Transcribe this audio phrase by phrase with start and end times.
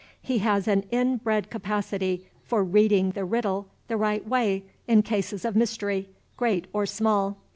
[0.19, 5.55] He has an inbred capacity for reading the riddle the right way in cases of
[5.55, 7.37] mystery, great or small.